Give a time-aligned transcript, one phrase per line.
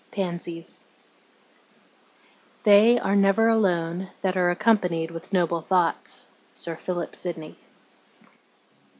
[0.09, 0.83] PANSIES
[2.63, 6.25] They are never alone that are accompanied with noble thoughts.
[6.53, 7.55] SIR PHILIP SIDNEY.